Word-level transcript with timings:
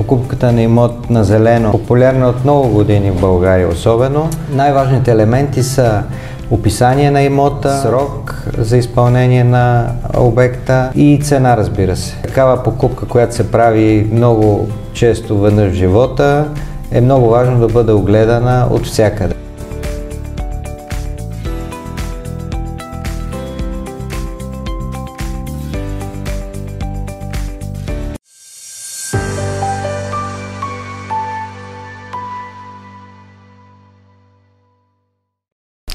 Покупката 0.00 0.52
на 0.52 0.62
имот 0.62 1.10
на 1.10 1.24
зелено 1.24 1.72
популярна 1.72 2.28
от 2.28 2.44
много 2.44 2.68
години 2.68 3.10
в 3.10 3.20
България 3.20 3.68
особено. 3.68 4.28
Най-важните 4.52 5.10
елементи 5.10 5.62
са 5.62 6.02
описание 6.50 7.10
на 7.10 7.22
имота, 7.22 7.78
срок 7.78 8.44
за 8.58 8.76
изпълнение 8.76 9.44
на 9.44 9.86
обекта 10.16 10.90
и 10.94 11.20
цена, 11.22 11.56
разбира 11.56 11.96
се. 11.96 12.16
Такава 12.22 12.62
покупка, 12.62 13.06
която 13.06 13.34
се 13.34 13.50
прави 13.50 14.08
много 14.12 14.68
често 14.92 15.38
веднъж 15.38 15.72
в 15.72 15.74
живота, 15.74 16.48
е 16.92 17.00
много 17.00 17.28
важно 17.28 17.60
да 17.60 17.68
бъде 17.68 17.92
огледана 17.92 18.66
от 18.70 18.86
всякъде. 18.86 19.34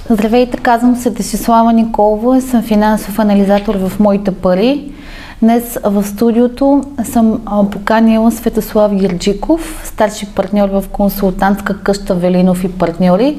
Здравейте, 0.10 0.58
казвам 0.58 0.96
се 0.96 1.10
Десислава 1.10 1.74
Николова, 1.74 2.42
съм 2.42 2.64
финансов 2.64 3.20
анализатор 3.20 3.76
в 3.76 4.00
Моите 4.00 4.32
пари. 4.32 4.92
Днес 5.42 5.80
в 5.84 6.04
студиото 6.04 6.84
съм 7.04 7.40
поканила 7.72 8.32
Светослав 8.32 8.96
Гирджиков, 8.96 9.82
старши 9.86 10.26
партньор 10.36 10.70
в 10.70 10.84
консултантска 10.92 11.80
къща 11.80 12.16
Велинов 12.16 12.64
и 12.64 12.72
партньори. 12.72 13.38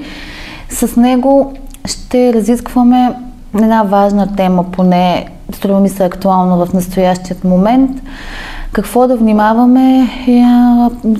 С 0.69 0.97
него 0.97 1.53
ще 1.85 2.33
разискваме 2.33 3.15
една 3.55 3.83
важна 3.83 4.37
тема, 4.37 4.65
поне 4.73 5.29
струва 5.53 5.81
ми 5.81 5.89
се 5.89 6.05
актуално 6.05 6.67
в 6.67 6.73
настоящият 6.73 7.45
момент– 7.45 7.91
какво 8.77 9.07
да 9.09 9.17
внимаваме 9.17 10.01
е, 10.29 10.45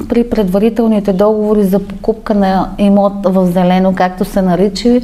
при 0.09 0.31
предварителните 0.31 1.13
договори 1.13 1.65
за 1.65 1.79
покупка 1.79 2.35
на 2.35 2.69
имот 2.79 3.13
в 3.25 3.47
зелено, 3.47 3.95
както 3.95 4.25
се 4.25 4.43
нарича, 4.43 5.01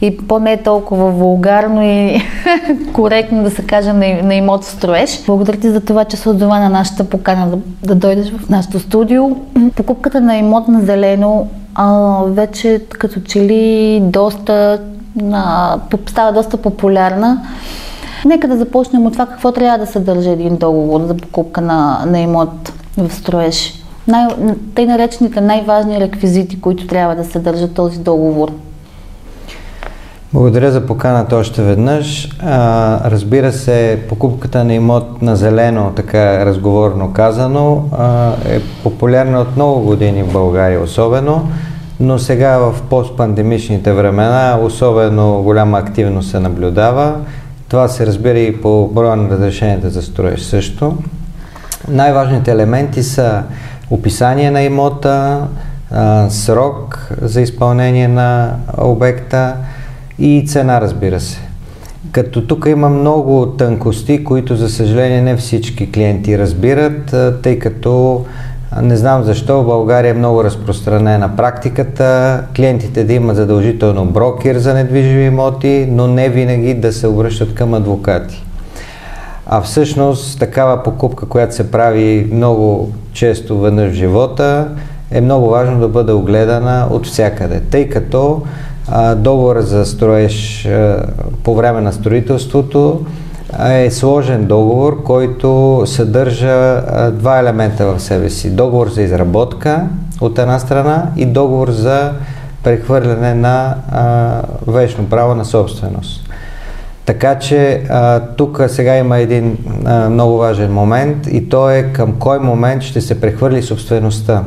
и 0.00 0.16
по-не 0.16 0.56
толкова 0.56 1.10
вулгарно 1.10 1.82
и 1.82 2.22
коректно 2.92 3.42
да 3.42 3.50
се 3.50 3.62
каже 3.66 3.92
на, 3.92 4.34
имот 4.34 4.64
строеж. 4.64 5.22
Благодаря 5.26 5.56
ти 5.56 5.70
за 5.70 5.80
това, 5.80 6.04
че 6.04 6.16
се 6.16 6.28
отзова 6.28 6.58
на 6.58 6.68
нашата 6.68 7.04
покана 7.04 7.50
да, 7.50 7.58
да 7.86 7.94
дойдеш 7.94 8.32
в 8.32 8.48
нашото 8.48 8.80
студио. 8.80 9.30
Покупката 9.76 10.20
на 10.20 10.36
имот 10.36 10.68
на 10.68 10.80
зелено 10.80 11.46
а, 11.74 12.18
вече 12.26 12.80
като 12.88 13.20
че 13.20 13.40
ли 13.40 14.00
доста 14.04 14.80
а, 15.32 15.78
става 16.06 16.32
доста 16.32 16.56
популярна. 16.56 17.42
Нека 18.24 18.48
да 18.48 18.56
започнем 18.56 19.06
от 19.06 19.12
това 19.12 19.26
какво 19.26 19.52
трябва 19.52 19.78
да 19.78 19.86
съдържа 19.86 20.30
един 20.30 20.56
договор 20.56 21.06
за 21.06 21.16
покупка 21.16 21.60
на, 21.60 22.04
на 22.06 22.20
имот 22.20 22.72
в 22.98 23.12
строеж. 23.14 23.74
Най, 24.08 24.26
тъй 24.74 24.86
наречените 24.86 25.40
най-важни 25.40 26.00
реквизити, 26.00 26.60
които 26.60 26.86
трябва 26.86 27.16
да 27.16 27.24
съдържа 27.24 27.68
този 27.68 27.98
договор. 27.98 28.52
Благодаря 30.32 30.70
за 30.70 30.86
поканата 30.86 31.36
още 31.36 31.62
веднъж. 31.62 32.28
А, 32.42 33.10
разбира 33.10 33.52
се, 33.52 34.02
покупката 34.08 34.64
на 34.64 34.74
имот 34.74 35.22
на 35.22 35.36
зелено, 35.36 35.92
така 35.96 36.46
разговорно 36.46 37.12
казано, 37.12 37.84
а, 37.98 38.32
е 38.48 38.60
популярна 38.82 39.40
от 39.40 39.56
много 39.56 39.80
години 39.80 40.22
в 40.22 40.32
България 40.32 40.82
особено, 40.82 41.48
но 42.00 42.18
сега 42.18 42.58
в 42.58 42.74
постпандемичните 42.90 43.92
времена 43.92 44.58
особено 44.62 45.42
голяма 45.42 45.78
активност 45.78 46.30
се 46.30 46.40
наблюдава. 46.40 47.14
Това 47.72 47.88
се 47.88 48.06
разбира 48.06 48.38
и 48.38 48.60
по 48.60 48.88
броя 48.88 49.16
на 49.16 49.30
разрешенията 49.30 49.90
за 49.90 50.02
строеж 50.02 50.42
също. 50.42 50.96
Най-важните 51.88 52.50
елементи 52.50 53.02
са 53.02 53.42
описание 53.90 54.50
на 54.50 54.62
имота, 54.62 55.46
срок 56.28 57.08
за 57.22 57.40
изпълнение 57.40 58.08
на 58.08 58.56
обекта 58.78 59.56
и 60.18 60.44
цена, 60.48 60.80
разбира 60.80 61.20
се. 61.20 61.38
Като 62.10 62.46
тук 62.46 62.66
има 62.68 62.88
много 62.88 63.46
тънкости, 63.46 64.24
които 64.24 64.56
за 64.56 64.68
съжаление 64.68 65.22
не 65.22 65.36
всички 65.36 65.92
клиенти 65.92 66.38
разбират, 66.38 67.14
тъй 67.42 67.58
като 67.58 68.24
не 68.80 68.96
знам 68.96 69.22
защо. 69.22 69.62
В 69.62 69.66
България 69.66 70.10
е 70.10 70.14
много 70.14 70.44
разпространена 70.44 71.36
практиката. 71.36 72.42
Клиентите 72.56 73.04
да 73.04 73.12
имат 73.12 73.36
задължително 73.36 74.04
брокер 74.04 74.56
за 74.56 74.74
недвижими 74.74 75.24
имоти, 75.24 75.86
но 75.90 76.06
не 76.06 76.28
винаги 76.28 76.74
да 76.74 76.92
се 76.92 77.06
обръщат 77.06 77.54
към 77.54 77.74
адвокати. 77.74 78.44
А 79.46 79.60
всъщност 79.60 80.38
такава 80.38 80.82
покупка, 80.82 81.26
която 81.26 81.54
се 81.54 81.70
прави 81.70 82.30
много 82.32 82.92
често 83.12 83.60
веднъж 83.60 83.90
в 83.90 83.94
живота, 83.94 84.68
е 85.10 85.20
много 85.20 85.48
важно 85.48 85.80
да 85.80 85.88
бъде 85.88 86.12
огледана 86.12 86.88
от 86.90 87.06
всякъде, 87.06 87.60
тъй 87.60 87.88
като 87.88 88.42
договор 89.16 89.60
за 89.60 89.86
строеж 89.86 90.68
по 91.44 91.54
време 91.54 91.80
на 91.80 91.92
строителството 91.92 93.00
е 93.60 93.90
сложен 93.90 94.46
договор, 94.46 95.02
който 95.02 95.82
съдържа 95.86 96.82
два 97.12 97.38
елемента 97.38 97.86
в 97.86 98.00
себе 98.00 98.30
си. 98.30 98.50
Договор 98.50 98.88
за 98.88 99.02
изработка 99.02 99.86
от 100.20 100.38
една 100.38 100.58
страна 100.58 101.06
и 101.16 101.26
договор 101.26 101.70
за 101.70 102.12
прехвърляне 102.62 103.34
на 103.34 103.74
а, 103.92 104.42
вечно 104.66 105.08
право 105.08 105.34
на 105.34 105.44
собственост. 105.44 106.28
Така 107.04 107.38
че 107.38 107.82
а, 107.88 108.20
тук 108.20 108.62
сега 108.68 108.96
има 108.96 109.18
един 109.18 109.58
а, 109.84 110.10
много 110.10 110.38
важен 110.38 110.72
момент 110.72 111.26
и 111.26 111.48
то 111.48 111.70
е 111.70 111.82
към 111.82 112.12
кой 112.18 112.38
момент 112.38 112.82
ще 112.82 113.00
се 113.00 113.20
прехвърли 113.20 113.62
собствеността. 113.62 114.42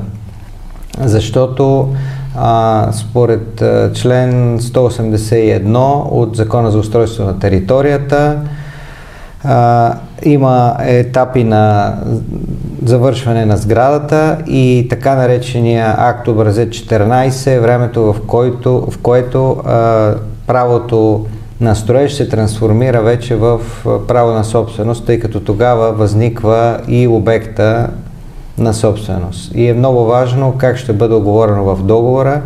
Защото 1.00 1.96
а, 2.38 2.88
според 2.92 3.62
а, 3.62 3.94
член 3.94 4.60
181 4.60 6.12
от 6.12 6.36
Закона 6.36 6.72
за 6.72 6.78
устройство 6.78 7.24
на 7.24 7.40
територията, 7.40 8.38
а, 9.46 9.94
има 10.24 10.76
етапи 10.80 11.44
на 11.44 11.94
завършване 12.86 13.46
на 13.46 13.58
сградата 13.58 14.38
и 14.48 14.88
така 14.90 15.16
наречения 15.16 15.96
акт 15.98 16.28
образец 16.28 16.70
14 16.70 17.52
е 17.52 17.60
времето 17.60 18.14
в 18.14 18.16
което, 18.28 18.88
в 18.92 18.98
което 18.98 19.52
а, 19.52 20.14
правото 20.48 21.26
на 21.62 21.76
строеж 21.76 22.14
се 22.14 22.30
трансформира 22.30 23.02
вече 23.02 23.36
в 23.36 23.60
право 24.08 24.32
на 24.32 24.44
собственост, 24.44 25.06
тъй 25.06 25.20
като 25.20 25.40
тогава 25.40 25.92
възниква 25.92 26.80
и 26.88 27.08
обекта 27.08 27.90
на 28.58 28.74
собственост. 28.74 29.52
И 29.56 29.68
е 29.68 29.74
много 29.74 30.06
важно 30.06 30.54
как 30.58 30.78
ще 30.78 30.94
бъде 30.94 31.14
оговорено 31.14 31.64
в 31.64 31.84
договора, 31.84 32.42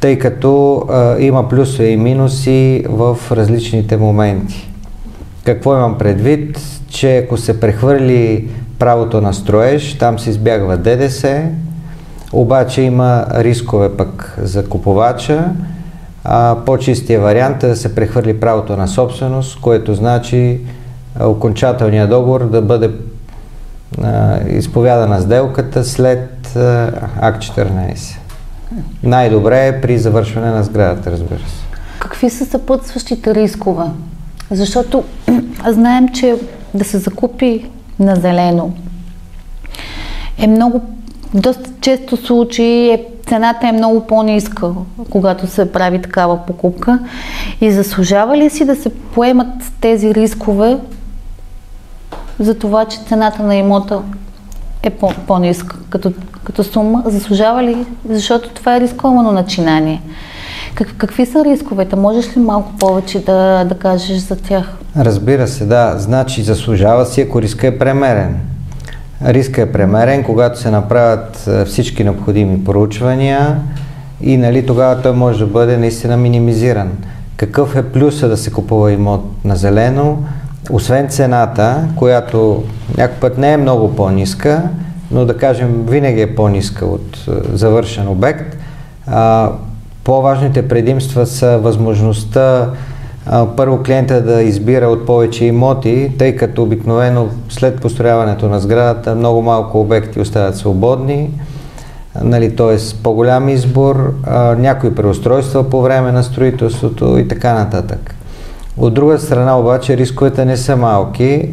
тъй 0.00 0.18
като 0.18 0.82
а, 0.90 1.18
има 1.18 1.48
плюсове 1.48 1.88
и 1.88 1.96
минуси 1.96 2.84
в 2.88 3.18
различните 3.32 3.96
моменти. 3.96 4.70
Какво 5.46 5.76
имам 5.76 5.98
предвид? 5.98 6.60
Че 6.88 7.16
ако 7.16 7.36
се 7.36 7.60
прехвърли 7.60 8.48
правото 8.78 9.20
на 9.20 9.34
строеж, 9.34 9.98
там 9.98 10.18
се 10.18 10.30
избягва 10.30 10.76
ДДС, 10.76 11.42
обаче 12.32 12.82
има 12.82 13.26
рискове 13.34 13.96
пък 13.96 14.38
за 14.42 14.68
купувача. 14.68 15.44
А, 16.24 16.56
по-чистия 16.66 17.20
вариант 17.20 17.62
е 17.62 17.68
да 17.68 17.76
се 17.76 17.94
прехвърли 17.94 18.40
правото 18.40 18.76
на 18.76 18.88
собственост, 18.88 19.60
което 19.60 19.94
значи 19.94 20.60
окончателният 21.20 22.10
договор 22.10 22.50
да 22.50 22.62
бъде 22.62 22.90
а, 24.02 24.38
изповядана 24.48 25.20
сделката 25.20 25.84
след 25.84 26.56
а, 26.56 26.90
акт 27.20 27.42
14. 27.42 28.18
Най-добре 29.02 29.66
е 29.66 29.80
при 29.80 29.98
завършване 29.98 30.50
на 30.50 30.62
сградата, 30.62 31.10
разбира 31.10 31.38
се. 31.38 31.64
Какви 31.98 32.30
са 32.30 32.46
съпътстващите 32.46 33.34
рискове? 33.34 33.84
Защото 34.50 35.04
знаем, 35.66 36.08
че 36.08 36.34
да 36.74 36.84
се 36.84 36.98
закупи 36.98 37.70
на 37.98 38.16
зелено 38.16 38.72
е 40.38 40.46
много, 40.46 40.80
доста 41.34 41.70
често 41.80 42.16
случаи 42.16 42.90
е, 42.90 43.04
цената 43.28 43.68
е 43.68 43.72
много 43.72 44.06
по-ниска, 44.06 44.70
когато 45.10 45.46
се 45.46 45.72
прави 45.72 46.02
такава 46.02 46.46
покупка. 46.46 46.98
И 47.60 47.72
заслужава 47.72 48.36
ли 48.36 48.50
си 48.50 48.64
да 48.64 48.76
се 48.76 48.94
поемат 48.94 49.48
тези 49.80 50.14
рискове 50.14 50.78
за 52.38 52.58
това, 52.58 52.84
че 52.84 52.98
цената 52.98 53.42
на 53.42 53.56
имота 53.56 54.02
е 54.82 54.90
по- 54.90 55.14
по-ниска 55.26 55.76
като, 55.90 56.12
като 56.44 56.64
сума? 56.64 57.02
Заслужава 57.06 57.62
ли? 57.64 57.86
Защото 58.08 58.48
това 58.48 58.76
е 58.76 58.80
рисковано 58.80 59.32
начинание. 59.32 60.02
Как, 60.76 60.88
какви 60.98 61.26
са 61.26 61.44
рисковете? 61.44 61.96
Можеш 61.96 62.36
ли 62.36 62.40
малко 62.40 62.72
повече 62.78 63.24
да, 63.24 63.64
да 63.64 63.74
кажеш 63.74 64.18
за 64.18 64.36
тях? 64.36 64.76
Разбира 64.96 65.48
се, 65.48 65.64
да. 65.64 65.94
Значи 65.98 66.42
заслужава 66.42 67.06
си, 67.06 67.20
ако 67.20 67.42
риска 67.42 67.66
е 67.66 67.78
премерен. 67.78 68.36
Риска 69.24 69.62
е 69.62 69.72
премерен, 69.72 70.24
когато 70.24 70.58
се 70.58 70.70
направят 70.70 71.48
всички 71.66 72.04
необходими 72.04 72.64
проучвания 72.64 73.56
и 74.20 74.36
нали, 74.36 74.66
тогава 74.66 75.02
той 75.02 75.12
може 75.12 75.38
да 75.38 75.46
бъде 75.46 75.76
наистина 75.76 76.16
минимизиран. 76.16 76.90
Какъв 77.36 77.76
е 77.76 77.82
плюса 77.82 78.28
да 78.28 78.36
се 78.36 78.52
купува 78.52 78.92
имот 78.92 79.44
на 79.44 79.56
зелено? 79.56 80.18
Освен 80.70 81.08
цената, 81.08 81.88
която 81.96 82.64
някой 82.98 83.16
път 83.20 83.38
не 83.38 83.52
е 83.52 83.56
много 83.56 83.96
по-ниска, 83.96 84.62
но 85.10 85.24
да 85.24 85.36
кажем 85.36 85.84
винаги 85.88 86.20
е 86.20 86.34
по-ниска 86.34 86.86
от 86.86 87.24
завършен 87.52 88.08
обект. 88.08 88.56
По-важните 90.06 90.68
предимства 90.68 91.26
са 91.26 91.58
възможността 91.58 92.70
първо 93.56 93.82
клиента 93.82 94.22
да 94.22 94.42
избира 94.42 94.86
от 94.86 95.06
повече 95.06 95.44
имоти, 95.44 96.12
тъй 96.18 96.36
като 96.36 96.62
обикновено 96.62 97.28
след 97.48 97.80
построяването 97.80 98.48
на 98.48 98.60
сградата 98.60 99.14
много 99.14 99.42
малко 99.42 99.80
обекти 99.80 100.20
остават 100.20 100.56
свободни, 100.56 101.30
нали, 102.22 102.56
т.е. 102.56 102.76
по-голям 103.02 103.48
избор, 103.48 104.14
някои 104.58 104.94
преустройства 104.94 105.70
по 105.70 105.82
време 105.82 106.12
на 106.12 106.22
строителството 106.22 107.18
и 107.18 107.28
така 107.28 107.54
нататък. 107.54 108.14
От 108.76 108.94
друга 108.94 109.18
страна 109.18 109.58
обаче 109.58 109.96
рисковете 109.96 110.44
не 110.44 110.56
са 110.56 110.76
малки. 110.76 111.50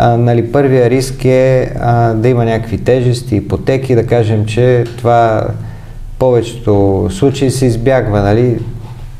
Нали, 0.00 0.52
първия 0.52 0.90
риск 0.90 1.24
е 1.24 1.72
да 2.14 2.28
има 2.28 2.44
някакви 2.44 2.78
тежести, 2.78 3.36
ипотеки, 3.36 3.94
да 3.94 4.06
кажем, 4.06 4.46
че 4.46 4.84
това 4.98 5.44
повечето 6.24 7.06
случаи 7.10 7.50
се 7.50 7.66
избягва, 7.66 8.20
нали, 8.20 8.58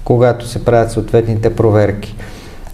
когато 0.05 0.47
се 0.47 0.65
правят 0.65 0.91
съответните 0.91 1.55
проверки. 1.57 2.15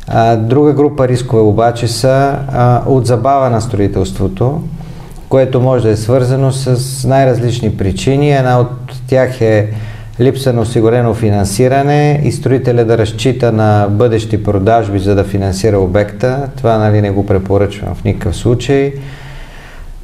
А, 0.08 0.36
друга 0.36 0.72
група 0.72 1.08
рискове 1.08 1.42
обаче 1.42 1.88
са 1.88 2.38
а, 2.52 2.82
от 2.86 3.06
забава 3.06 3.50
на 3.50 3.60
строителството, 3.60 4.62
което 5.28 5.60
може 5.60 5.84
да 5.84 5.90
е 5.90 5.96
свързано 5.96 6.52
с 6.52 7.08
най-различни 7.08 7.76
причини. 7.76 8.32
Една 8.32 8.60
от 8.60 8.70
тях 9.06 9.40
е 9.40 9.68
липса 10.20 10.52
на 10.52 10.60
осигурено 10.60 11.14
финансиране 11.14 12.20
и 12.24 12.32
строителя 12.32 12.84
да 12.84 12.98
разчита 12.98 13.52
на 13.52 13.88
бъдещи 13.90 14.42
продажби, 14.42 14.98
за 14.98 15.14
да 15.14 15.24
финансира 15.24 15.78
обекта. 15.78 16.48
Това 16.56 16.78
нали, 16.78 17.00
не 17.00 17.10
го 17.10 17.26
препоръчвам 17.26 17.94
в 17.94 18.04
никакъв 18.04 18.36
случай. 18.36 18.92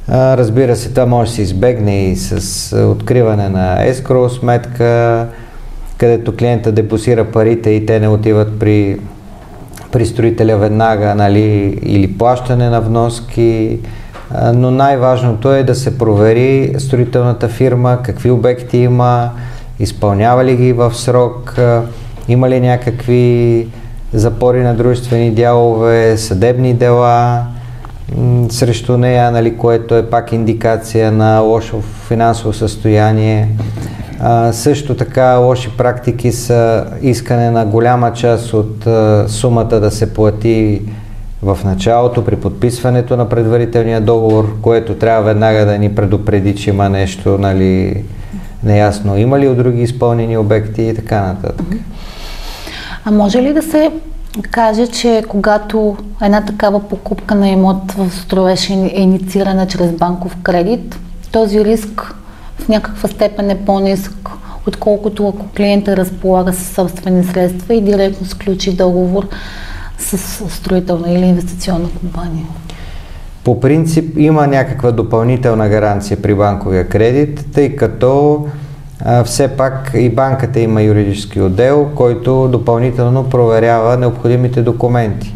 Разбира 0.09 0.75
се, 0.75 0.89
това 0.89 1.05
може 1.05 1.29
да 1.29 1.35
се 1.35 1.41
избегне 1.41 2.05
и 2.05 2.15
с 2.15 2.77
откриване 2.77 3.49
на 3.49 3.77
escrow 3.87 4.39
сметка, 4.39 5.25
където 5.97 6.35
клиента 6.35 6.71
депозира 6.71 7.25
парите 7.25 7.69
и 7.69 7.85
те 7.85 7.99
не 7.99 8.07
отиват 8.07 8.59
при, 8.59 8.99
при 9.91 10.05
строителя 10.05 10.57
веднага, 10.57 11.15
нали, 11.15 11.79
или 11.83 12.17
плащане 12.17 12.69
на 12.69 12.81
вноски. 12.81 13.79
Но 14.53 14.71
най-важното 14.71 15.53
е 15.53 15.63
да 15.63 15.75
се 15.75 15.97
провери 15.97 16.75
строителната 16.77 17.47
фирма, 17.47 17.99
какви 18.03 18.31
обекти 18.31 18.77
има, 18.77 19.29
изпълнява 19.79 20.45
ли 20.45 20.55
ги 20.55 20.73
в 20.73 20.93
срок, 20.95 21.59
има 22.27 22.49
ли 22.49 22.59
някакви 22.59 23.67
запори 24.13 24.63
на 24.63 24.75
дружествени 24.75 25.31
дялове, 25.31 26.17
съдебни 26.17 26.73
дела 26.73 27.43
срещу 28.49 28.97
нея, 28.97 29.31
нали, 29.31 29.57
което 29.57 29.95
е 29.95 30.09
пак 30.09 30.31
индикация 30.31 31.11
на 31.11 31.39
лошо 31.39 31.81
финансово 32.07 32.53
състояние. 32.53 33.49
А, 34.19 34.53
също 34.53 34.95
така 34.95 35.35
лоши 35.35 35.69
практики 35.77 36.31
са 36.31 36.85
искане 37.01 37.51
на 37.51 37.65
голяма 37.65 38.13
част 38.13 38.53
от 38.53 38.87
а, 38.87 39.25
сумата 39.27 39.79
да 39.79 39.91
се 39.91 40.13
плати 40.13 40.81
в 41.41 41.59
началото 41.65 42.25
при 42.25 42.35
подписването 42.35 43.17
на 43.17 43.29
предварителния 43.29 44.01
договор, 44.01 44.55
което 44.61 44.95
трябва 44.95 45.23
веднага 45.23 45.65
да 45.65 45.77
ни 45.77 45.95
предупреди, 45.95 46.55
че 46.55 46.69
има 46.69 46.89
нещо 46.89 47.37
нали, 47.37 48.03
неясно. 48.63 49.17
Има 49.17 49.39
ли 49.39 49.47
от 49.47 49.57
други 49.57 49.81
изпълнени 49.81 50.37
обекти 50.37 50.81
и 50.81 50.95
така 50.95 51.21
нататък. 51.21 51.65
А 53.05 53.11
може 53.11 53.41
ли 53.41 53.53
да 53.53 53.61
се 53.61 53.91
каже, 54.41 54.87
че 54.87 55.23
когато 55.27 55.97
една 56.21 56.45
такава 56.45 56.79
покупка 56.79 57.35
на 57.35 57.49
имот 57.49 57.91
в 57.91 58.11
строеж 58.11 58.69
е 58.69 58.73
инициирана 58.95 59.67
чрез 59.67 59.91
банков 59.91 60.37
кредит, 60.43 60.99
този 61.31 61.65
риск 61.65 62.15
в 62.59 62.67
някаква 62.67 63.09
степен 63.09 63.49
е 63.49 63.65
по-нисък, 63.65 64.29
отколкото 64.67 65.27
ако 65.27 65.45
клиента 65.55 65.97
разполага 65.97 66.53
със 66.53 66.75
собствени 66.75 67.23
средства 67.23 67.73
и 67.73 67.81
директно 67.81 68.27
сключи 68.27 68.75
договор 68.75 69.27
с 69.97 70.17
строителна 70.49 71.11
или 71.11 71.25
инвестиционна 71.25 71.89
компания. 71.99 72.45
По 73.43 73.59
принцип 73.59 74.17
има 74.17 74.47
някаква 74.47 74.91
допълнителна 74.91 75.69
гаранция 75.69 76.21
при 76.21 76.35
банковия 76.35 76.89
кредит, 76.89 77.45
тъй 77.53 77.75
като 77.75 78.45
все 79.25 79.47
пак 79.47 79.91
и 79.93 80.09
банката 80.09 80.59
има 80.59 80.81
юридически 80.81 81.41
отдел, 81.41 81.89
който 81.95 82.47
допълнително 82.47 83.29
проверява 83.29 83.97
необходимите 83.97 84.61
документи. 84.61 85.33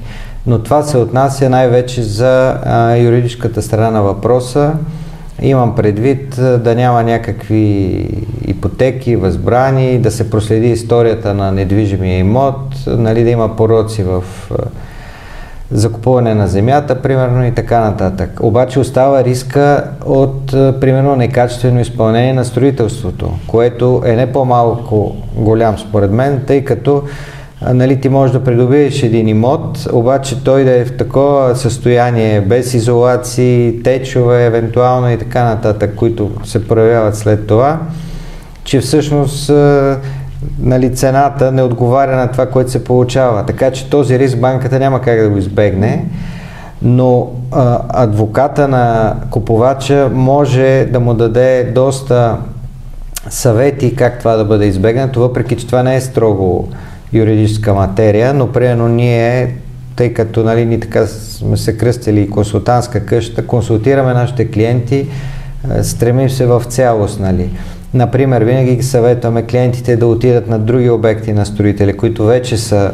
Но 0.48 0.60
това 0.60 0.84
се 0.84 0.98
отнася 0.98 1.50
най-вече 1.50 2.04
за 2.04 2.58
юридическата 2.98 3.62
страна 3.62 3.92
на 3.92 4.02
въпроса. 4.02 4.74
Имам 5.42 5.76
предвид 5.76 6.36
да 6.36 6.76
няма 6.76 7.04
някакви 7.04 8.06
ипотеки, 8.48 9.16
възбрани, 9.16 10.00
да 10.00 10.12
се 10.12 10.30
проследи 10.30 10.68
историята 10.68 11.34
на 11.34 11.52
недвижимия 11.52 12.20
имот, 12.20 12.60
нали, 12.88 13.24
да 13.24 13.30
има 13.30 13.56
пороци 13.56 14.04
в 14.04 14.24
закупуване 15.72 16.36
на 16.36 16.48
земята, 16.48 17.02
примерно 17.02 17.46
и 17.46 17.52
така 17.52 17.80
нататък. 17.80 18.40
Обаче 18.42 18.80
остава 18.80 19.24
риска 19.24 19.84
от, 20.06 20.52
примерно, 20.52 21.16
некачествено 21.16 21.80
изпълнение 21.80 22.34
на 22.34 22.46
строителството, 22.46 23.32
което 23.48 24.02
е 24.06 24.16
не 24.16 24.32
по-малко 24.32 25.16
голям 25.36 25.78
според 25.78 26.12
мен, 26.12 26.42
тъй 26.48 26.66
като 26.66 27.04
нали, 27.74 28.02
ти 28.02 28.10
можеш 28.10 28.34
да 28.34 28.44
придобиеш 28.44 29.04
един 29.04 29.28
имот, 29.28 29.88
обаче 29.94 30.44
той 30.44 30.64
да 30.64 30.80
е 30.80 30.86
в 30.86 30.98
такова 30.98 31.56
състояние, 31.56 32.42
без 32.42 32.74
изолации, 32.74 33.84
течове, 33.84 34.46
евентуално 34.46 35.12
и 35.12 35.18
така 35.18 35.44
нататък, 35.44 35.96
които 35.96 36.32
се 36.44 36.68
проявяват 36.68 37.16
след 37.16 37.48
това, 37.48 37.80
че 38.64 38.80
всъщност 38.80 39.52
нали, 40.62 40.96
цената 40.96 41.52
не 41.52 41.64
отговаря 41.64 42.16
на 42.16 42.32
това, 42.32 42.46
което 42.46 42.72
се 42.72 42.84
получава. 42.84 43.46
Така 43.46 43.72
че 43.72 43.90
този 43.90 44.20
риск 44.20 44.38
банката 44.38 44.80
няма 44.80 45.02
как 45.02 45.22
да 45.22 45.30
го 45.30 45.38
избегне, 45.38 46.06
но 46.82 47.32
а, 47.52 47.80
адвоката 47.90 48.68
на 48.68 49.16
купувача 49.32 50.10
може 50.14 50.88
да 50.92 51.00
му 51.00 51.14
даде 51.14 51.72
доста 51.76 52.38
съвети 53.30 53.96
как 53.96 54.20
това 54.20 54.36
да 54.36 54.46
бъде 54.46 54.66
избегнато, 54.66 55.20
въпреки 55.20 55.56
че 55.56 55.68
това 55.68 55.84
не 55.84 55.96
е 55.96 56.02
строго 56.02 56.68
юридическа 57.14 57.74
материя, 57.74 58.34
но 58.34 58.52
примерно 58.52 58.88
ние, 58.88 59.56
тъй 59.96 60.14
като 60.14 60.44
нали, 60.44 60.66
ни 60.66 60.80
така 60.80 61.08
сме 61.08 61.58
се 61.58 61.78
кръстили 61.78 62.30
консултантска 62.30 63.06
къща, 63.06 63.48
консултираме 63.48 64.14
нашите 64.14 64.52
клиенти, 64.52 65.08
стремим 65.82 66.30
се 66.30 66.46
в 66.46 66.64
цялост. 66.68 67.20
Нали. 67.20 67.50
Например, 67.94 68.42
винаги 68.42 68.76
ги 68.76 68.84
съветваме 68.84 69.44
клиентите 69.44 69.96
да 69.96 70.08
отидат 70.08 70.48
на 70.48 70.60
други 70.60 70.90
обекти 70.90 71.34
на 71.34 71.46
строители, 71.46 71.98
които 71.98 72.26
вече 72.26 72.58
са 72.58 72.92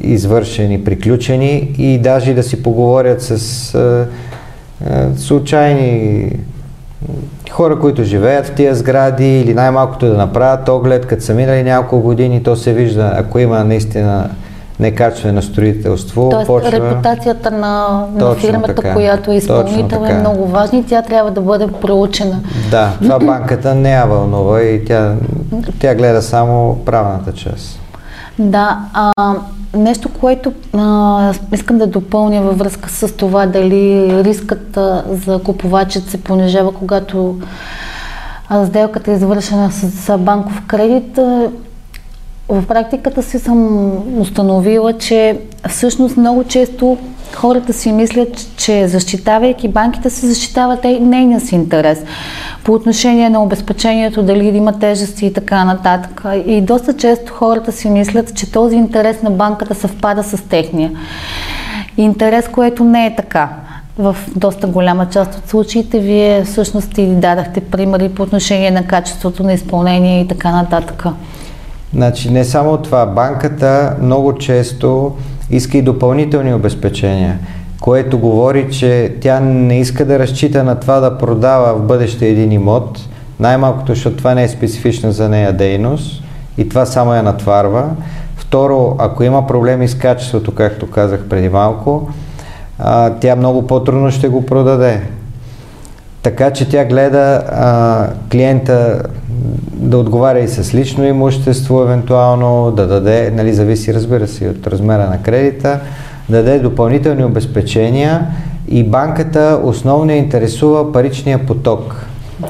извършени, 0.00 0.84
приключени 0.84 1.74
и 1.78 1.98
даже 1.98 2.34
да 2.34 2.42
си 2.42 2.62
поговорят 2.62 3.22
с 3.22 3.74
а, 3.74 4.08
а, 4.86 5.08
случайни 5.16 6.30
хора, 7.50 7.78
които 7.78 8.04
живеят 8.04 8.46
в 8.46 8.54
тия 8.54 8.74
сгради 8.74 9.40
или 9.40 9.54
най-малкото 9.54 10.06
да 10.06 10.16
направят 10.16 10.68
оглед, 10.68 11.06
като 11.06 11.22
са 11.22 11.34
минали 11.34 11.62
няколко 11.62 12.00
години, 12.00 12.42
то 12.42 12.56
се 12.56 12.72
вижда, 12.72 13.12
ако 13.16 13.38
има 13.38 13.64
наистина 13.64 14.30
некачествено 14.80 15.42
строителство. 15.42 16.28
Тоест 16.30 16.46
почва... 16.46 16.72
репутацията 16.72 17.50
на, 17.50 18.04
на 18.14 18.34
фирмата, 18.34 18.74
така, 18.74 18.94
която 18.94 19.30
е 19.30 19.34
изпълнител 19.34 20.04
е 20.08 20.14
много 20.14 20.46
важна 20.46 20.78
и 20.78 20.84
тя 20.84 21.02
трябва 21.02 21.30
да 21.30 21.40
бъде 21.40 21.66
проучена. 21.66 22.40
Да, 22.70 22.92
това 23.02 23.18
банката 23.26 23.74
не 23.74 23.90
я 23.90 24.04
вълнува 24.04 24.62
и 24.62 24.84
тя, 24.84 25.14
тя 25.78 25.94
гледа 25.94 26.22
само 26.22 26.84
правната 26.84 27.32
част. 27.32 27.78
Да, 28.38 28.78
а, 28.94 29.34
нещо, 29.76 30.08
което 30.20 30.52
а, 30.72 31.34
искам 31.52 31.78
да 31.78 31.86
допълня 31.86 32.42
във 32.42 32.58
връзка 32.58 32.90
с 32.90 33.16
това 33.16 33.46
дали 33.46 34.10
рискът 34.24 34.76
а, 34.76 35.04
за 35.08 35.38
купувачът 35.38 36.04
се 36.04 36.22
понижава, 36.22 36.72
когато 36.72 37.38
а, 38.48 38.66
сделката 38.66 39.10
е 39.10 39.14
извършена 39.14 39.72
с, 39.72 39.90
с 39.90 40.18
банков 40.18 40.62
кредит. 40.66 41.18
А, 41.18 41.48
в 42.52 42.66
практиката 42.66 43.22
си 43.22 43.38
съм 43.38 43.90
установила, 44.20 44.92
че 44.92 45.38
всъщност 45.68 46.16
много 46.16 46.44
често 46.44 46.98
хората 47.34 47.72
си 47.72 47.92
мислят, 47.92 48.56
че 48.56 48.88
защитавайки 48.88 49.68
банките 49.68 50.10
се 50.10 50.26
защитават 50.26 50.84
нейния 50.84 51.40
си 51.40 51.54
интерес 51.54 52.04
по 52.64 52.72
отношение 52.72 53.30
на 53.30 53.42
обезпечението, 53.42 54.22
дали 54.22 54.46
има 54.46 54.78
тежести 54.78 55.26
и 55.26 55.32
така 55.32 55.64
нататък. 55.64 56.24
И 56.46 56.60
доста 56.60 56.96
често 56.96 57.32
хората 57.32 57.72
си 57.72 57.90
мислят, 57.90 58.34
че 58.34 58.52
този 58.52 58.76
интерес 58.76 59.22
на 59.22 59.30
банката 59.30 59.74
съвпада 59.74 60.22
с 60.22 60.42
техния. 60.48 60.90
Интерес, 61.96 62.48
което 62.48 62.84
не 62.84 63.06
е 63.06 63.16
така. 63.16 63.48
В 63.98 64.16
доста 64.36 64.66
голяма 64.66 65.08
част 65.08 65.34
от 65.34 65.48
случаите 65.48 66.00
вие 66.00 66.44
всъщност 66.44 66.98
и 66.98 67.06
дадахте 67.06 67.60
примери 67.60 68.08
по 68.08 68.22
отношение 68.22 68.70
на 68.70 68.86
качеството 68.86 69.42
на 69.42 69.52
изпълнение 69.52 70.20
и 70.20 70.28
така 70.28 70.50
нататък. 70.50 71.04
Значи 71.94 72.30
не 72.30 72.44
само 72.44 72.76
това, 72.76 73.06
банката 73.06 73.96
много 74.02 74.34
често 74.34 75.16
иска 75.50 75.78
и 75.78 75.82
допълнителни 75.82 76.54
обезпечения. 76.54 77.38
което 77.80 78.18
говори, 78.18 78.70
че 78.70 79.14
тя 79.20 79.40
не 79.40 79.80
иска 79.80 80.04
да 80.04 80.18
разчита 80.18 80.64
на 80.64 80.80
това 80.80 81.00
да 81.00 81.18
продава 81.18 81.74
в 81.74 81.82
бъдеще 81.82 82.28
един 82.28 82.52
имот, 82.52 82.98
най-малкото, 83.40 83.94
защото 83.94 84.16
това 84.16 84.34
не 84.34 84.42
е 84.42 84.48
специфична 84.48 85.12
за 85.12 85.28
нея 85.28 85.52
дейност 85.52 86.22
и 86.58 86.68
това 86.68 86.86
само 86.86 87.14
я 87.14 87.22
натварва. 87.22 87.90
Второ, 88.36 88.96
ако 88.98 89.22
има 89.22 89.46
проблеми 89.46 89.88
с 89.88 89.94
качеството, 89.94 90.54
както 90.54 90.90
казах 90.90 91.20
преди 91.28 91.48
малко, 91.48 92.08
а, 92.78 93.10
тя 93.10 93.36
много 93.36 93.66
по-трудно 93.66 94.10
ще 94.10 94.28
го 94.28 94.46
продаде. 94.46 95.00
Така 96.22 96.50
че 96.50 96.68
тя 96.68 96.84
гледа 96.84 97.42
а, 97.50 98.06
клиента 98.30 99.02
да 99.72 99.98
отговаря 99.98 100.40
и 100.40 100.48
с 100.48 100.74
лично 100.74 101.04
имущество, 101.04 101.82
евентуално, 101.82 102.70
да 102.70 102.86
даде, 102.86 103.30
нали, 103.30 103.54
зависи 103.54 103.94
разбира 103.94 104.28
се 104.28 104.48
от 104.48 104.66
размера 104.66 105.06
на 105.06 105.22
кредита, 105.22 105.80
да 106.28 106.36
даде 106.42 106.58
допълнителни 106.58 107.24
обезпечения 107.24 108.26
и 108.68 108.84
банката 108.84 109.60
основно 109.62 110.12
интересува 110.12 110.92
паричния 110.92 111.46
поток. 111.46 112.06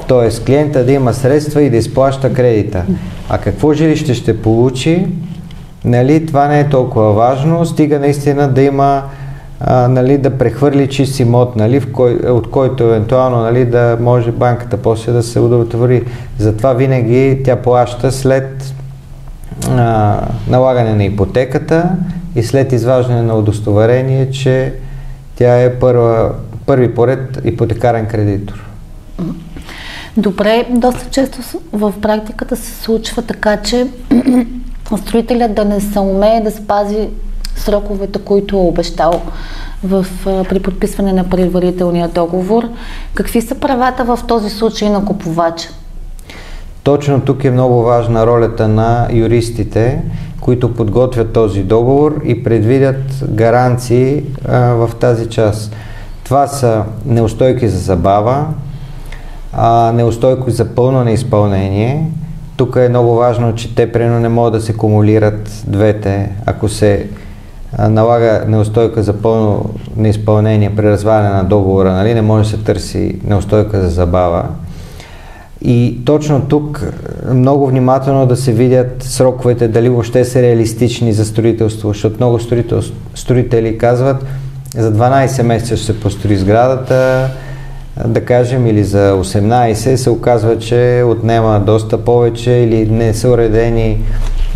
Т.е. 0.07 0.43
клиента 0.45 0.85
да 0.85 0.91
има 0.91 1.13
средства 1.13 1.61
и 1.61 1.69
да 1.69 1.77
изплаща 1.77 2.33
кредита. 2.33 2.83
А 3.29 3.37
какво 3.37 3.73
жилище 3.73 4.13
ще 4.13 4.41
получи, 4.41 5.07
нали, 5.85 6.25
това 6.25 6.47
не 6.47 6.59
е 6.59 6.69
толкова 6.69 7.13
важно, 7.13 7.65
стига 7.65 7.99
наистина 7.99 8.47
да 8.47 8.61
има 8.61 9.03
а, 9.59 9.87
нали, 9.87 10.17
да 10.17 10.37
прехвърли 10.37 10.89
чист 10.89 11.19
имот, 11.19 11.55
нали, 11.55 11.79
в 11.79 11.91
кой, 11.91 12.13
от 12.13 12.49
който 12.49 12.83
евентуално 12.83 13.41
нали, 13.41 13.65
да 13.65 13.97
може 14.01 14.31
банката 14.31 14.77
после 14.77 15.11
да 15.11 15.23
се 15.23 15.39
удовлетвори. 15.39 16.03
Затова 16.37 16.73
винаги 16.73 17.41
тя 17.45 17.55
плаща 17.55 18.11
след 18.11 18.73
а, 19.69 20.19
налагане 20.47 20.95
на 20.95 21.03
ипотеката 21.03 21.89
и 22.35 22.43
след 22.43 22.71
изваждане 22.71 23.21
на 23.21 23.35
удостоверение, 23.35 24.31
че 24.31 24.73
тя 25.35 25.61
е 25.61 25.73
първа, 25.73 26.31
първи 26.65 26.95
поред 26.95 27.41
ипотекарен 27.43 28.05
кредитор. 28.05 28.69
Добре, 30.17 30.65
доста 30.69 31.09
често 31.09 31.37
в 31.71 31.93
практиката 32.01 32.55
се 32.55 32.83
случва 32.83 33.21
така, 33.21 33.57
че 33.57 33.87
строителят 34.97 35.55
да 35.55 35.65
не 35.65 35.81
се 35.81 35.99
умее 35.99 36.41
да 36.41 36.51
спази 36.51 37.09
сроковете, 37.55 38.19
които 38.19 38.55
е 38.55 38.59
обещал 38.59 39.21
в, 39.83 40.05
при 40.25 40.59
подписване 40.59 41.13
на 41.13 41.29
предварителния 41.29 42.07
договор. 42.07 42.63
Какви 43.13 43.41
са 43.41 43.55
правата 43.55 44.03
в 44.03 44.19
този 44.27 44.49
случай 44.49 44.89
на 44.89 45.05
купувача? 45.05 45.69
Точно 46.83 47.21
тук 47.21 47.43
е 47.43 47.51
много 47.51 47.83
важна 47.83 48.27
ролята 48.27 48.67
на 48.67 49.07
юристите, 49.11 50.01
които 50.41 50.73
подготвят 50.73 51.33
този 51.33 51.63
договор 51.63 52.21
и 52.23 52.43
предвидят 52.43 53.23
гаранции 53.29 54.23
а, 54.47 54.59
в 54.59 54.89
тази 54.99 55.29
част. 55.29 55.75
Това 56.23 56.47
са 56.47 56.83
неустойки 57.05 57.67
за 57.67 57.79
забава, 57.79 58.45
а, 59.53 59.91
неустойки 59.91 60.51
за 60.51 60.75
пълно 60.75 61.03
неизпълнение. 61.03 62.11
Тук 62.57 62.75
е 62.75 62.89
много 62.89 63.15
важно, 63.15 63.55
че 63.55 63.75
те 63.75 63.91
прено 63.91 64.19
не 64.19 64.29
могат 64.29 64.53
да 64.53 64.61
се 64.61 64.77
кумулират 64.77 65.63
двете. 65.67 66.31
Ако 66.45 66.69
се 66.69 67.07
налага 67.79 68.43
неустойка 68.47 69.03
за 69.03 69.13
пълно 69.13 69.69
неизпълнение 69.97 70.75
при 70.75 70.83
разваляне 70.83 71.29
на 71.29 71.43
договора, 71.43 71.91
нали? 71.93 72.13
не 72.13 72.21
може 72.21 72.43
да 72.43 72.57
се 72.57 72.63
търси 72.63 73.19
неустойка 73.27 73.81
за 73.81 73.89
забава. 73.89 74.45
И 75.61 75.99
точно 76.05 76.41
тук 76.41 76.93
много 77.33 77.67
внимателно 77.67 78.25
да 78.25 78.35
се 78.35 78.51
видят 78.51 79.03
сроковете, 79.03 79.67
дали 79.67 79.89
въобще 79.89 80.25
са 80.25 80.41
реалистични 80.41 81.13
за 81.13 81.25
строителство, 81.25 81.87
защото 81.87 82.15
много 82.19 82.39
строител, 82.39 82.81
строители 83.15 83.77
казват, 83.77 84.25
за 84.77 84.93
12 84.93 85.41
месеца 85.41 85.77
ще 85.77 85.85
се 85.85 85.99
построи 85.99 86.37
сградата, 86.37 87.29
да 88.05 88.25
кажем, 88.25 88.67
или 88.67 88.83
за 88.83 89.13
18 89.13 89.95
се 89.95 90.09
оказва, 90.09 90.59
че 90.59 91.03
отнема 91.05 91.59
доста 91.65 91.97
повече 91.97 92.51
или 92.51 92.89
не 92.91 93.13
са 93.13 93.29
уредени 93.29 94.01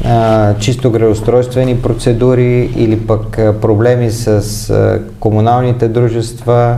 а, 0.06 0.54
чисто 0.60 0.92
градоустройствени 0.92 1.82
процедури 1.82 2.72
или 2.76 3.00
пък 3.00 3.40
проблеми 3.62 4.12
с 4.12 4.30
а, 4.70 5.00
комуналните 5.20 5.88
дружества. 5.88 6.78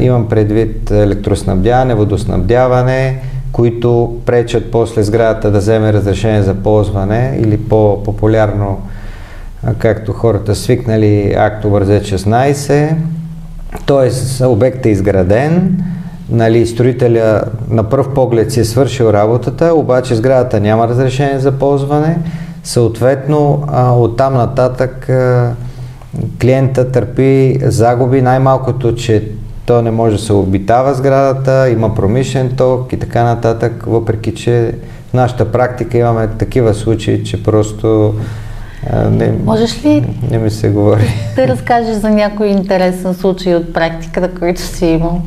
Имам 0.00 0.28
предвид 0.28 0.90
електроснабдяване, 0.90 1.94
водоснабдяване, 1.94 3.20
които 3.52 4.16
пречат 4.26 4.70
после 4.70 5.02
сградата 5.02 5.50
да 5.50 5.58
вземе 5.58 5.92
разрешение 5.92 6.42
за 6.42 6.54
ползване 6.54 7.38
или 7.42 7.56
по-популярно, 7.56 8.80
както 9.78 10.12
хората 10.12 10.54
свикнали, 10.54 11.34
акт 11.38 11.64
образец 11.64 12.02
16. 12.02 12.94
Тоест, 13.86 14.40
обектът 14.40 14.86
е 14.86 14.88
изграден, 14.88 15.82
нали, 16.30 16.66
строителя 16.66 17.42
на 17.70 17.84
пръв 17.84 18.14
поглед 18.14 18.52
си 18.52 18.60
е 18.60 18.64
свършил 18.64 19.04
работата, 19.04 19.74
обаче 19.74 20.14
сградата 20.14 20.60
няма 20.60 20.88
разрешение 20.88 21.38
за 21.38 21.52
ползване, 21.52 22.18
съответно 22.64 23.64
а, 23.66 23.92
оттам 23.92 24.34
нататък 24.34 25.10
клиента 26.40 26.92
търпи 26.92 27.58
загуби, 27.62 28.22
най-малкото, 28.22 28.94
че 28.94 29.28
то 29.66 29.82
не 29.82 29.90
може 29.90 30.16
да 30.16 30.22
се 30.22 30.32
обитава 30.32 30.94
сградата, 30.94 31.70
има 31.70 31.94
промишлен 31.94 32.56
ток 32.56 32.92
и 32.92 32.98
така 32.98 33.24
нататък, 33.24 33.84
въпреки 33.86 34.34
че 34.34 34.74
в 35.10 35.14
нашата 35.14 35.52
практика 35.52 35.98
имаме 35.98 36.28
такива 36.38 36.74
случаи, 36.74 37.24
че 37.24 37.42
просто 37.42 38.14
а, 38.86 39.10
не, 39.10 39.32
Можеш 39.44 39.84
ли 39.84 40.04
не 40.30 40.38
ми 40.38 40.50
се 40.50 40.68
говори. 40.68 41.08
Да 41.36 41.48
разкажеш 41.48 41.96
за 41.96 42.10
някой 42.10 42.46
интересен 42.46 43.14
случай 43.14 43.54
от 43.54 43.72
практиката, 43.72 44.30
който 44.38 44.60
си 44.60 44.86
имал? 44.86 45.22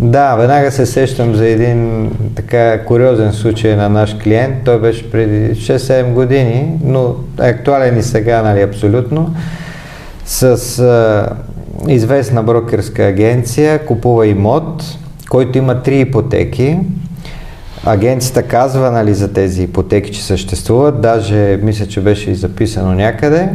Да, 0.00 0.36
веднага 0.36 0.70
се 0.70 0.86
сещам 0.86 1.34
за 1.34 1.46
един 1.46 2.10
така 2.34 2.84
куриозен 2.84 3.32
случай 3.32 3.76
на 3.76 3.88
наш 3.88 4.16
клиент. 4.22 4.54
Той 4.64 4.80
беше 4.80 5.10
преди 5.10 5.54
6-7 5.54 6.12
години, 6.12 6.78
но 6.84 7.14
актуален 7.38 7.98
и 7.98 8.02
сега, 8.02 8.42
нали, 8.42 8.62
абсолютно. 8.62 9.34
С 10.24 10.78
а, 10.78 11.26
известна 11.88 12.42
брокерска 12.42 13.02
агенция 13.02 13.86
купува 13.86 14.26
имот, 14.26 14.82
който 15.30 15.58
има 15.58 15.82
три 15.82 16.00
ипотеки. 16.00 16.78
Агенцията 17.84 18.42
казва 18.42 18.90
нали, 18.90 19.14
за 19.14 19.32
тези 19.32 19.62
ипотеки, 19.62 20.12
че 20.12 20.24
съществуват, 20.24 21.00
даже 21.00 21.58
мисля, 21.62 21.86
че 21.86 22.00
беше 22.00 22.30
и 22.30 22.34
записано 22.34 22.92
някъде. 22.92 23.48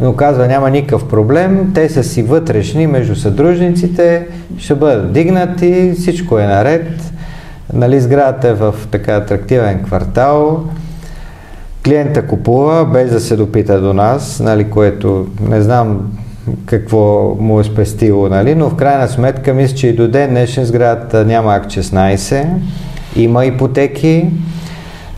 Но 0.00 0.16
казва 0.16 0.46
няма 0.46 0.70
никакъв 0.70 1.08
проблем, 1.08 1.70
те 1.74 1.88
са 1.88 2.04
си 2.04 2.22
вътрешни 2.22 2.86
между 2.86 3.16
съдружниците, 3.16 4.26
ще 4.58 4.74
бъдат 4.74 5.12
дигнати, 5.12 5.94
всичко 5.98 6.38
е 6.38 6.46
наред. 6.46 7.12
Нали, 7.72 8.00
сградата 8.00 8.48
е 8.48 8.54
в 8.54 8.74
така 8.90 9.12
атрактивен 9.12 9.82
квартал, 9.84 10.64
клиента 11.84 12.26
купува 12.26 12.84
без 12.84 13.10
да 13.10 13.20
се 13.20 13.36
допита 13.36 13.80
до 13.80 13.92
нас, 13.92 14.40
нали, 14.40 14.70
което 14.70 15.26
не 15.48 15.62
знам 15.62 16.12
какво 16.66 17.36
му 17.40 17.60
е 17.60 17.64
спестило, 17.64 18.28
нали, 18.28 18.54
но 18.54 18.68
в 18.68 18.76
крайна 18.76 19.08
сметка 19.08 19.54
мисля, 19.54 19.76
че 19.76 19.86
и 19.86 19.92
до 19.92 20.08
ден 20.08 20.30
днешен 20.30 20.64
сградата 20.64 21.24
няма 21.24 21.54
акт 21.54 21.70
16, 21.70 22.46
има 23.16 23.46
ипотеки, 23.46 24.26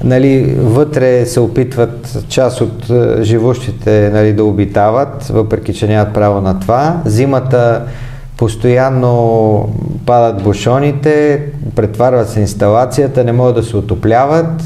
Нали, 0.04 0.54
вътре 0.58 1.26
се 1.26 1.40
опитват 1.40 2.24
част 2.28 2.60
от 2.60 2.90
е, 2.90 3.22
живущите 3.22 4.10
нали, 4.12 4.32
да 4.32 4.44
обитават, 4.44 5.24
въпреки 5.24 5.74
че 5.74 5.86
нямат 5.86 6.14
право 6.14 6.40
на 6.40 6.60
това. 6.60 7.02
Зимата 7.04 7.82
постоянно 8.36 9.68
падат 10.06 10.42
бушоните, 10.42 11.42
претварват 11.76 12.28
се 12.28 12.40
инсталацията, 12.40 13.24
не 13.24 13.32
могат 13.32 13.54
да 13.54 13.62
се 13.62 13.76
отопляват, 13.76 14.62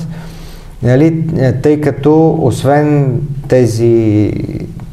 нали, 0.82 1.24
е, 1.38 1.52
тъй 1.52 1.80
като 1.80 2.38
освен 2.42 3.20
тези 3.48 4.32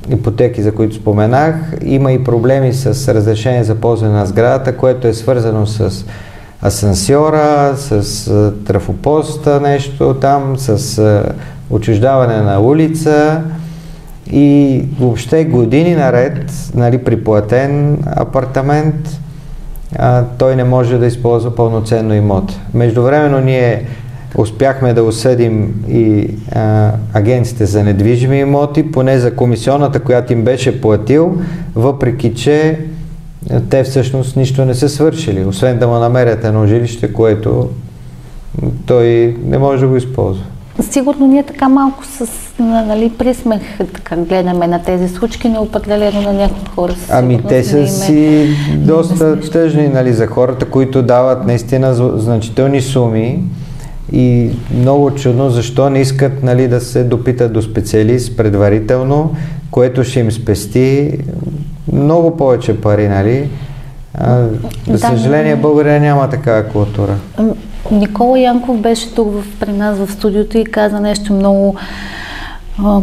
ипотеки, 0.10 0.62
за 0.62 0.72
които 0.72 0.96
споменах, 0.96 1.56
има 1.86 2.12
и 2.12 2.24
проблеми 2.24 2.74
с 2.74 3.14
разрешение 3.14 3.64
за 3.64 3.76
ползване 3.76 4.14
на 4.14 4.26
сградата, 4.26 4.78
което 4.78 5.08
е 5.08 5.14
свързано 5.14 5.66
с 5.66 6.06
асансьора, 6.66 7.74
с 7.76 8.54
трафопоста 8.68 9.62
нещо 9.62 10.14
там, 10.14 10.58
с 10.58 11.24
отчуждаване 11.70 12.42
на 12.42 12.62
улица 12.62 13.42
и 14.32 14.84
въобще 15.00 15.46
години 15.46 15.96
наред, 15.96 16.52
нали, 16.76 16.98
приплатен 16.98 18.04
апартамент, 18.06 19.20
а, 19.96 20.24
той 20.38 20.56
не 20.56 20.64
може 20.64 20.98
да 20.98 21.06
използва 21.06 21.56
пълноценно 21.56 22.14
имот. 22.14 22.60
Междувременно 22.74 23.40
ние 23.40 23.86
успяхме 24.38 24.94
да 24.94 25.04
осъдим 25.04 25.84
и 25.90 26.36
а, 26.52 26.92
агенците 27.14 27.66
за 27.66 27.84
недвижими 27.84 28.40
имоти, 28.40 28.92
поне 28.92 29.20
за 29.20 29.36
комисионната, 29.36 30.00
която 30.00 30.34
им 30.34 30.44
беше 30.44 30.82
платил, 30.82 31.38
въпреки 31.76 32.36
че 32.36 32.80
те 33.70 33.84
всъщност 33.84 34.36
нищо 34.36 34.66
не 34.66 34.74
са 34.74 34.90
свършили, 34.90 35.46
освен 35.46 35.80
да 35.80 35.88
му 35.88 35.94
намерят 35.94 36.44
едно 36.44 36.68
жилище, 36.68 37.14
което 37.14 37.70
той 38.86 39.38
не 39.46 39.58
може 39.58 39.82
да 39.82 39.88
го 39.88 39.96
използва. 39.96 40.44
Сигурно 40.82 41.28
ние 41.28 41.44
така 41.44 41.70
малко 41.70 42.06
с 42.06 42.30
нали, 42.60 43.10
присмех 43.10 43.62
така 43.94 44.16
гледаме 44.16 44.68
на 44.68 44.84
тези 44.84 45.10
случки, 45.10 45.50
но 45.50 45.62
определено 45.62 46.22
на 46.22 46.34
някои 46.34 46.68
хора 46.76 46.94
са 46.94 47.18
Ами 47.18 47.42
те 47.50 47.64
са 47.64 47.88
си 47.88 48.48
доста 48.76 49.40
тъжни 49.40 49.88
нали, 49.88 50.14
за 50.14 50.28
хората, 50.28 50.66
които 50.66 51.02
дават 51.02 51.46
наистина 51.46 51.94
значителни 52.20 52.82
суми 52.82 53.44
и 54.12 54.50
много 54.76 55.12
чудно 55.12 55.50
защо 55.50 55.90
не 55.90 56.02
искат 56.02 56.44
нали, 56.44 56.68
да 56.68 56.82
се 56.82 57.04
допитат 57.04 57.54
до 57.54 57.62
специалист 57.62 58.38
предварително, 58.38 59.36
което 59.72 60.04
ще 60.04 60.20
им 60.20 60.32
спести 60.32 61.18
много 61.92 62.38
повече 62.38 62.82
пари, 62.82 63.08
нали? 63.08 63.50
А, 64.18 64.46
за 64.88 64.98
съжаление, 64.98 65.56
България 65.56 66.00
няма 66.00 66.30
такава 66.30 66.64
култура. 66.68 67.16
Никола 67.92 68.40
Янков 68.40 68.78
беше 68.78 69.16
тук 69.16 69.34
в, 69.34 69.60
при 69.60 69.72
нас 69.72 69.98
в 69.98 70.12
студиото 70.12 70.58
и 70.58 70.66
каза 70.66 71.00
нещо 71.00 71.34
много, 71.34 71.76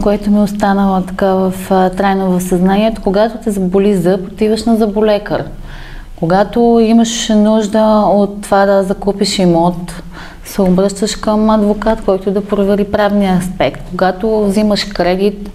което 0.03 0.31
ми 0.31 0.41
останало 0.41 1.01
така 1.01 1.27
в, 1.27 1.53
трайно 1.97 2.39
в 2.39 2.43
съзнанието. 2.43 3.03
Когато 3.03 3.39
те 3.45 3.51
заболи 3.51 3.97
зъб, 3.97 4.27
отиваш 4.33 4.65
на 4.65 4.77
заболекар. 4.77 5.45
Когато 6.17 6.79
имаш 6.83 7.29
нужда 7.29 8.05
от 8.07 8.43
това 8.43 8.67
да 8.67 8.83
закупиш 8.83 9.39
имот, 9.39 10.03
се 10.45 10.63
обръщаш 10.63 11.17
към 11.17 11.51
адвокат, 11.51 12.05
който 12.05 12.31
да 12.31 12.45
провери 12.45 12.85
правния 12.85 13.37
аспект. 13.37 13.83
Когато 13.91 14.45
взимаш 14.47 14.85
кредит, 14.85 15.51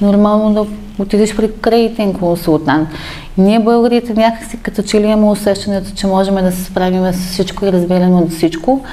нормално 0.00 0.54
да 0.54 0.66
отидеш 1.02 1.36
при 1.36 1.52
кредитен 1.52 2.14
консултант. 2.14 2.88
Ние 3.38 3.58
българите 3.58 4.14
някакси 4.14 4.56
като 4.62 4.82
че 4.82 5.00
ли 5.00 5.06
имаме 5.06 5.30
усещането, 5.30 5.90
че 5.94 6.06
можем 6.06 6.34
да 6.34 6.52
се 6.52 6.64
справим 6.64 7.12
с 7.12 7.32
всичко 7.32 7.66
и 7.66 7.72
разбираме 7.72 8.16
от 8.16 8.30
всичко. 8.30 8.84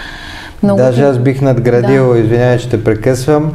Много 0.64 0.78
Даже 0.78 1.04
аз 1.04 1.18
бих 1.20 1.42
надградил, 1.42 2.14
да. 2.14 2.20
извинявай, 2.20 2.58
че 2.58 2.70
те 2.70 2.84
прекъсвам, 2.84 3.54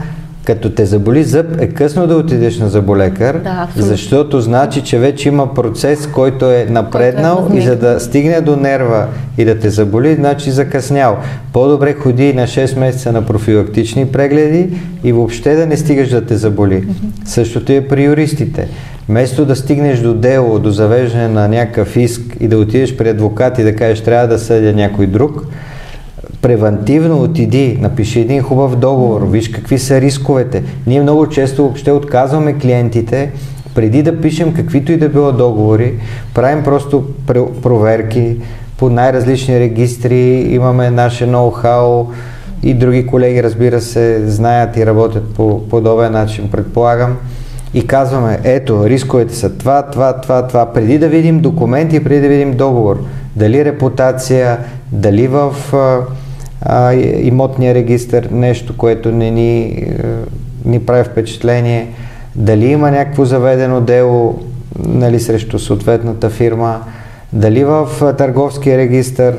като 0.50 0.70
те 0.70 0.86
заболи 0.86 1.24
зъб, 1.24 1.60
е 1.60 1.66
късно 1.66 2.06
да 2.06 2.16
отидеш 2.16 2.58
на 2.58 2.68
заболекар, 2.68 3.38
да, 3.38 3.68
защото 3.76 4.40
значи, 4.40 4.82
че 4.82 4.98
вече 4.98 5.28
има 5.28 5.54
процес, 5.54 6.06
който 6.06 6.50
е 6.50 6.66
напреднал 6.70 7.36
който 7.36 7.54
е 7.54 7.58
и 7.58 7.62
за 7.62 7.76
да 7.76 8.00
стигне 8.00 8.40
до 8.40 8.56
нерва 8.56 9.06
и 9.38 9.44
да 9.44 9.58
те 9.58 9.70
заболи, 9.70 10.14
значи 10.14 10.50
закъснял. 10.50 11.18
По-добре 11.52 11.94
ходи 11.94 12.32
на 12.32 12.42
6 12.42 12.78
месеца 12.78 13.12
на 13.12 13.26
профилактични 13.26 14.06
прегледи 14.06 14.70
и 15.04 15.12
въобще 15.12 15.54
да 15.54 15.66
не 15.66 15.76
стигаш 15.76 16.08
да 16.08 16.26
те 16.26 16.36
заболи. 16.36 16.74
Mm-hmm. 16.74 17.24
Същото 17.24 17.72
е 17.72 17.88
при 17.88 18.04
юристите. 18.04 18.68
Вместо 19.08 19.44
да 19.44 19.56
стигнеш 19.56 19.98
до 19.98 20.14
дело, 20.14 20.58
до 20.58 20.70
завеждане 20.70 21.28
на 21.28 21.48
някакъв 21.48 21.96
иск 21.96 22.36
и 22.40 22.48
да 22.48 22.58
отидеш 22.58 22.96
при 22.96 23.08
адвокат 23.08 23.58
и 23.58 23.62
да 23.62 23.76
кажеш 23.76 24.00
трябва 24.00 24.28
да 24.28 24.38
съдя 24.38 24.72
някой 24.72 25.06
друг, 25.06 25.46
превентивно 26.42 27.22
отиди, 27.22 27.78
напиши 27.80 28.20
един 28.20 28.42
хубав 28.42 28.76
договор, 28.76 29.26
виж 29.30 29.48
какви 29.48 29.78
са 29.78 30.00
рисковете. 30.00 30.62
Ние 30.86 31.02
много 31.02 31.28
често 31.28 31.62
въобще 31.62 31.92
отказваме 31.92 32.58
клиентите, 32.58 33.32
преди 33.74 34.02
да 34.02 34.20
пишем 34.20 34.54
каквито 34.54 34.92
и 34.92 34.96
да 34.96 35.08
било 35.08 35.32
договори, 35.32 35.94
правим 36.34 36.64
просто 36.64 37.04
проверки 37.62 38.36
по 38.78 38.90
най-различни 38.90 39.60
регистри, 39.60 40.46
имаме 40.50 40.90
наше 40.90 41.26
ноу-хау 41.26 42.06
и 42.62 42.74
други 42.74 43.06
колеги, 43.06 43.42
разбира 43.42 43.80
се, 43.80 44.28
знаят 44.28 44.76
и 44.76 44.86
работят 44.86 45.34
по 45.34 45.68
подобен 45.68 46.12
начин, 46.12 46.50
предполагам. 46.50 47.16
И 47.74 47.86
казваме, 47.86 48.40
ето, 48.44 48.88
рисковете 48.88 49.34
са 49.34 49.50
това, 49.50 49.82
това, 49.82 50.20
това, 50.20 50.46
това, 50.46 50.66
преди 50.66 50.98
да 50.98 51.08
видим 51.08 51.40
документи, 51.40 52.04
преди 52.04 52.20
да 52.20 52.28
видим 52.28 52.56
договор. 52.56 53.04
Дали 53.36 53.64
репутация, 53.64 54.58
дали 54.92 55.28
в 55.28 55.54
а, 56.62 56.92
имотния 56.94 57.74
регистр, 57.74 58.28
нещо, 58.30 58.76
което 58.76 59.12
не 59.12 59.30
ни, 59.30 59.62
е, 59.62 59.94
ни 60.64 60.80
прави 60.86 61.04
впечатление, 61.04 61.88
дали 62.36 62.66
има 62.66 62.90
някакво 62.90 63.24
заведено 63.24 63.80
дело 63.80 64.38
нали, 64.88 65.20
срещу 65.20 65.58
съответната 65.58 66.30
фирма, 66.30 66.80
дали 67.32 67.64
в 67.64 67.88
търговския 68.18 68.78
регистр, 68.78 69.32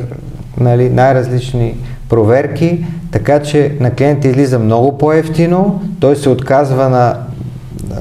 нали, 0.59 0.89
най-различни 0.89 1.75
проверки, 2.09 2.85
така 3.11 3.39
че 3.39 3.75
на 3.79 3.91
клиента 3.91 4.27
излиза 4.27 4.59
много 4.59 4.97
по-ефтино, 4.97 5.81
той 5.99 6.15
се 6.15 6.29
отказва 6.29 6.89
на, 6.89 7.17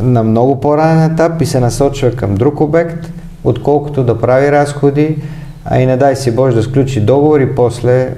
на 0.03 0.23
много 0.23 0.61
по-ранен 0.61 1.13
етап 1.13 1.43
и 1.43 1.47
се 1.47 1.61
насочва 1.61 2.11
към 2.11 2.35
друг 2.35 2.61
обект, 2.61 3.13
отколкото 3.45 4.05
да 4.05 4.19
прави 4.19 4.53
разходи, 4.53 5.17
а 5.65 5.81
и 5.81 5.87
не 5.87 5.97
дай 5.97 6.17
си 6.17 6.35
Боже 6.35 6.57
да 6.57 6.63
сключи 6.63 7.01
договор 7.01 7.41
и 7.41 7.55
после 7.55 8.09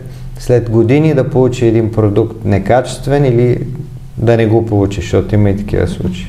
след 0.43 0.71
години 0.71 1.15
да 1.15 1.31
получи 1.31 1.67
един 1.67 1.93
продукт 1.93 2.45
некачествен 2.45 3.25
или 3.25 3.67
да 4.17 4.37
не 4.37 4.47
го 4.47 4.67
получи, 4.67 5.01
защото 5.01 5.35
има 5.35 5.51
и 5.51 5.57
такива 5.57 5.89
случаи. 5.89 6.27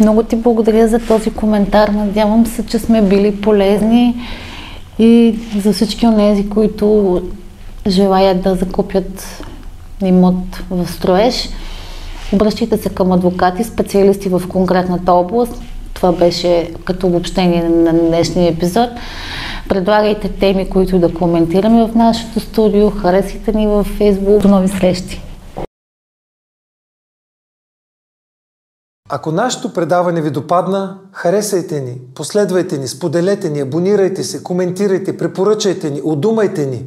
Много 0.00 0.22
ти 0.22 0.36
благодаря 0.36 0.88
за 0.88 0.98
този 0.98 1.30
коментар. 1.30 1.88
Надявам 1.88 2.46
се, 2.46 2.66
че 2.66 2.78
сме 2.78 3.02
били 3.02 3.40
полезни 3.40 4.14
и 4.98 5.38
за 5.58 5.72
всички 5.72 6.06
от 6.06 6.16
тези, 6.16 6.48
които 6.48 7.20
желаят 7.86 8.42
да 8.42 8.54
закупят 8.54 9.42
имот 10.04 10.62
в 10.70 10.88
строеж. 10.88 11.48
Обръщайте 12.32 12.76
се 12.76 12.88
към 12.88 13.12
адвокати, 13.12 13.64
специалисти 13.64 14.28
в 14.28 14.42
конкретната 14.48 15.12
област. 15.12 15.62
Това 15.94 16.12
беше 16.12 16.70
като 16.84 17.06
обобщение 17.06 17.62
на 17.62 17.92
днешния 17.92 18.52
епизод. 18.52 18.90
Предлагайте 19.68 20.32
теми, 20.38 20.70
които 20.70 20.98
да 20.98 21.14
коментираме 21.14 21.88
в 21.88 21.94
нашето 21.94 22.40
студио. 22.40 22.90
Харесайте 22.90 23.52
ни 23.52 23.66
във 23.66 23.98
Facebook. 23.98 24.42
До 24.42 24.48
нови 24.48 24.68
срещи! 24.68 25.22
Ако 29.14 29.32
нашето 29.32 29.72
предаване 29.72 30.22
ви 30.22 30.30
допадна, 30.30 30.98
харесайте 31.12 31.80
ни, 31.80 31.98
последвайте 32.14 32.78
ни, 32.78 32.88
споделете 32.88 33.50
ни, 33.50 33.60
абонирайте 33.60 34.24
се, 34.24 34.42
коментирайте, 34.42 35.16
препоръчайте 35.16 35.90
ни, 35.90 36.00
удумайте 36.04 36.66
ни. 36.66 36.86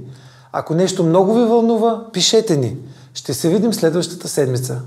Ако 0.52 0.76
нещо 0.76 1.04
много 1.04 1.34
ви 1.34 1.46
вълнува, 1.46 2.12
пишете 2.14 2.58
ни. 2.58 2.78
Ще 3.14 3.34
се 3.34 3.50
видим 3.50 3.74
следващата 3.74 4.28
седмица. 4.28 4.82